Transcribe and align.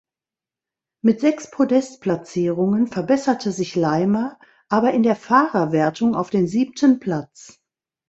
Mit 1.03 1.19
sechs 1.19 1.51
Podest-Platzierungen 1.51 2.87
verbesserte 2.87 3.51
sich 3.51 3.75
Leimer 3.75 4.39
aber 4.67 4.95
in 4.95 5.03
der 5.03 5.15
Fahrerwertung 5.15 6.15
auf 6.15 6.31
den 6.31 6.47
siebten 6.47 6.99
Platz. 6.99 7.61